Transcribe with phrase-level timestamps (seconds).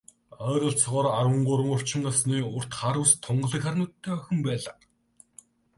[0.49, 4.77] Ойролцоогоор арван гурав орчим насны, урт хар үс, тунгалаг саарал нүдтэй охин байлаа.